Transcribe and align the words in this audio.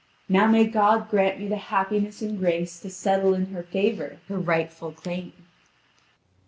Now 0.27 0.47
may 0.47 0.65
God 0.65 1.11
grant 1.11 1.39
me 1.39 1.47
the 1.47 1.57
happiness 1.57 2.23
and 2.23 2.39
grace 2.39 2.79
to 2.79 2.89
settle 2.89 3.35
in 3.35 3.53
her 3.53 3.61
favour 3.61 4.17
her 4.29 4.39
rightful 4.39 4.93
claim." 4.93 5.31